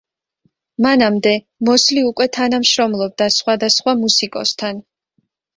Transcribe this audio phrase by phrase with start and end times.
[0.85, 1.33] მანამდე
[1.69, 4.85] მოსლი უკვე თანამშრომლობდა სხვადასხვა მუსიკოსთან.